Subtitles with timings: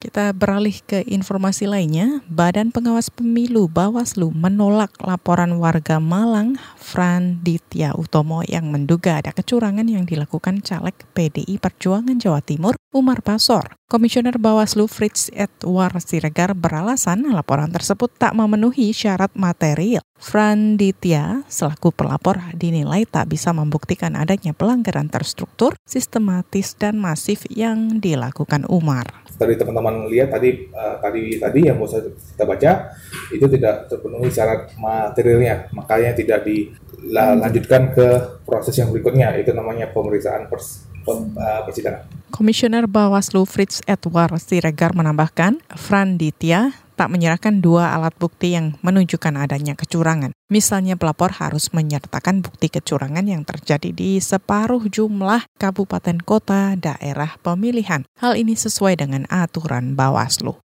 [0.00, 2.24] Kita beralih ke informasi lainnya.
[2.24, 9.84] Badan Pengawas Pemilu Bawaslu menolak laporan warga Malang Fran Ditya Utomo yang menduga ada kecurangan
[9.84, 13.76] yang dilakukan caleg PDI Perjuangan Jawa Timur Umar Pasor.
[13.92, 20.00] Komisioner Bawaslu Fritz Edward Siregar beralasan laporan tersebut tak memenuhi syarat material.
[20.16, 28.00] Fran Ditya selaku pelapor dinilai tak bisa membuktikan adanya pelanggaran terstruktur, sistematis, dan masif yang
[28.00, 32.70] dilakukan Umar tadi teman-teman lihat tadi uh, tadi tadi yang bisa kita baca
[33.32, 38.08] itu tidak terpenuhi syarat materialnya makanya tidak dilanjutkan ke
[38.44, 42.04] proses yang berikutnya itu namanya pemeriksaan pers, uh, persidangan.
[42.30, 49.32] Komisioner Bawaslu Fritz Edward Siregar menambahkan, Fran Ditya tak menyerahkan dua alat bukti yang menunjukkan
[49.40, 50.36] adanya kecurangan.
[50.52, 58.04] Misalnya pelapor harus menyertakan bukti kecurangan yang terjadi di separuh jumlah kabupaten kota daerah pemilihan.
[58.20, 60.60] Hal ini sesuai dengan aturan Bawaslu.